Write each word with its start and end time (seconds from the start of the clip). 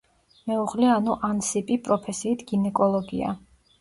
მეუღლე 0.51 0.87
ანუ 0.93 1.17
ანსიპი 1.29 1.79
პროფესიით 1.89 2.43
გინეკოლოგია. 2.53 3.37